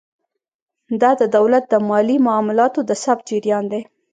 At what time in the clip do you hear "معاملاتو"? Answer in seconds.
2.27-2.79